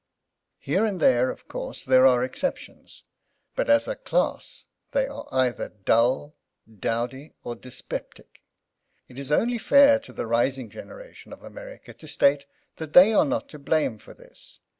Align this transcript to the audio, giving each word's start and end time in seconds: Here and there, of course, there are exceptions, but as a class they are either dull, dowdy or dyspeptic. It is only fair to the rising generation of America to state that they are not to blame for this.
Here 0.57 0.83
and 0.83 0.99
there, 0.99 1.29
of 1.29 1.47
course, 1.47 1.85
there 1.85 2.07
are 2.07 2.23
exceptions, 2.23 3.03
but 3.55 3.69
as 3.69 3.87
a 3.87 3.95
class 3.95 4.65
they 4.93 5.05
are 5.05 5.27
either 5.31 5.69
dull, 5.85 6.33
dowdy 6.67 7.35
or 7.43 7.55
dyspeptic. 7.55 8.41
It 9.07 9.19
is 9.19 9.31
only 9.31 9.59
fair 9.59 9.99
to 9.99 10.11
the 10.11 10.25
rising 10.25 10.71
generation 10.71 11.31
of 11.31 11.43
America 11.43 11.93
to 11.93 12.07
state 12.07 12.47
that 12.77 12.93
they 12.93 13.13
are 13.13 13.25
not 13.25 13.47
to 13.49 13.59
blame 13.59 13.99
for 13.99 14.15
this. 14.15 14.59